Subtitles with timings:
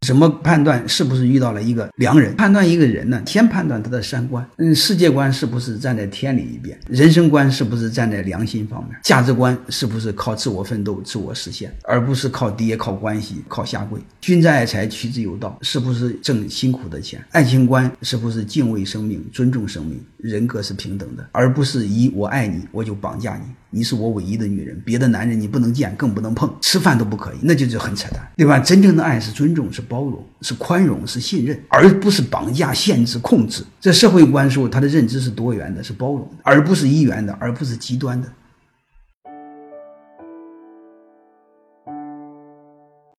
[0.00, 2.36] 怎么判断是不是遇到了一个良人？
[2.36, 6.78] 判断一个人呢，先判断他的三观，嗯，世界观是不是站在天理一边？
[6.88, 8.96] 人生观是不是站在良心方面？
[9.02, 13.98] 价值观是不是靠自我奋斗、自我实现，而不是靠爹、靠关系、靠下跪？
[14.20, 17.24] 君子爱财，取之有道，是不是挣辛苦的钱？
[17.30, 20.00] 爱情观是不是敬畏生命、尊重生命？
[20.18, 23.42] 人格是平等的，而不是以我爱你我就绑架你。
[23.76, 28.58] 你是我唯一的女人，别的男人你不能见，更不能碰，吃饭都不可以，那就是很扯淡，对吧？
[28.58, 33.62] 真正的爱是尊重，是包容，是宽容，是信任，而不是绑架、限制、控制。
[33.78, 38.26] 这社会观说，他的认知是多元的，是包容的，而不是一元的，而不是极端的。